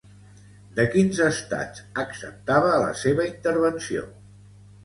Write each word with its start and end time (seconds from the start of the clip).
De 0.79 0.85
quins 0.95 1.19
estats 1.25 1.83
acceptava 2.05 2.73
la 2.85 2.91
seva 3.05 3.29
intervenció? 3.29 4.09